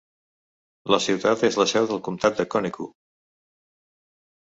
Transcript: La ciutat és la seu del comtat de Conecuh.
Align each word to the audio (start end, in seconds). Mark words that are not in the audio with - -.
La 0.95 0.99
ciutat 1.09 1.45
és 1.49 1.59
la 1.63 1.67
seu 1.73 1.89
del 1.93 2.03
comtat 2.09 2.43
de 2.43 2.49
Conecuh. 2.57 2.93